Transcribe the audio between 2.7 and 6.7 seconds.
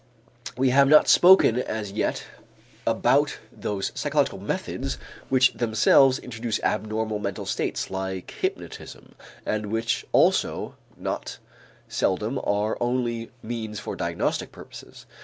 about those psychological methods which themselves introduce